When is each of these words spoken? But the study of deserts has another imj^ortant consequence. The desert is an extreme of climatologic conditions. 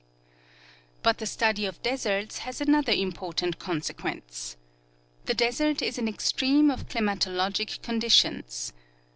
But 1.03 1.19
the 1.19 1.27
study 1.27 1.67
of 1.67 1.79
deserts 1.83 2.39
has 2.39 2.59
another 2.59 2.91
imj^ortant 2.91 3.59
consequence. 3.59 4.57
The 5.25 5.35
desert 5.35 5.83
is 5.83 5.99
an 5.99 6.07
extreme 6.07 6.71
of 6.71 6.87
climatologic 6.87 7.83
conditions. 7.83 8.73